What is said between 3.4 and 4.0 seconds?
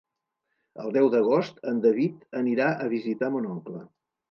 oncle.